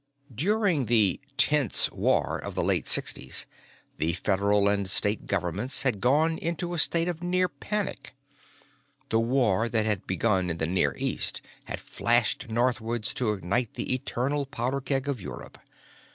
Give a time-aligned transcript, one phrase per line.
[0.33, 3.45] During the "Tense War" of the late Sixties,
[3.99, 8.15] the Federal and State governments had gone into a state of near panic.
[9.11, 13.93] The war that had begun in the Near East had flashed northwards to ignite the
[13.93, 15.59] eternal Powder Keg of Europe.